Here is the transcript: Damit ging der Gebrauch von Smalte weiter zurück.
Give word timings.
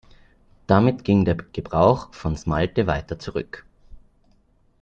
Damit 0.65 1.03
ging 1.03 1.25
der 1.25 1.35
Gebrauch 1.35 2.11
von 2.11 2.35
Smalte 2.35 2.87
weiter 2.87 3.19
zurück. 3.19 3.67